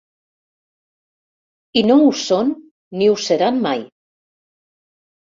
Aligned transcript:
I 1.81 1.83
no 1.89 1.97
ho 2.05 2.07
són 2.21 2.49
ni 3.01 3.09
ho 3.11 3.17
seran 3.25 3.61
mai. 3.67 3.83